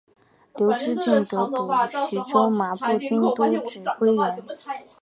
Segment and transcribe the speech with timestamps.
[0.55, 1.69] 刘知俊得补
[2.09, 4.07] 徐州马步军都指挥
[4.43, 4.95] 使。